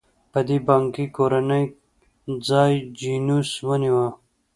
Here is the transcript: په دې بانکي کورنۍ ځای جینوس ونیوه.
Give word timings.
په 0.31 0.39
دې 0.47 0.57
بانکي 0.67 1.05
کورنۍ 1.15 1.63
ځای 2.47 2.73
جینوس 2.99 3.49
ونیوه. 3.67 4.07